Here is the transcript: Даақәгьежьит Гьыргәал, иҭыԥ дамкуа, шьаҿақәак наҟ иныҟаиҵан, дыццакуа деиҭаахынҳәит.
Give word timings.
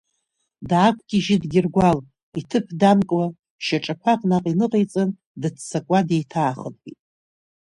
Даақәгьежьит 0.69 1.43
Гьыргәал, 1.51 1.99
иҭыԥ 2.39 2.65
дамкуа, 2.79 3.25
шьаҿақәак 3.65 4.21
наҟ 4.29 4.45
иныҟаиҵан, 4.51 5.09
дыццакуа 5.41 5.99
деиҭаахынҳәит. 6.07 6.99